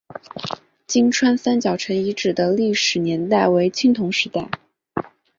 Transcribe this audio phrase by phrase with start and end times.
[0.87, 4.49] 金川三角城遗址的历史年代为青铜时代。